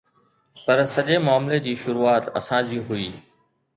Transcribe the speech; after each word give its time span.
پر 0.63 0.77
سڄي 0.93 1.17
معاملي 1.25 1.59
جي 1.67 1.73
شروعات 1.83 2.25
اسان 2.39 2.61
جي 2.71 2.81
هئي. 2.89 3.09